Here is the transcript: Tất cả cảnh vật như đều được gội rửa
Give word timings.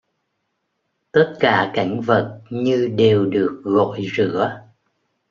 Tất 1.11 1.33
cả 1.39 1.71
cảnh 1.73 2.01
vật 2.01 2.41
như 2.49 2.87
đều 2.95 3.25
được 3.25 3.61
gội 3.63 4.07
rửa 4.17 4.61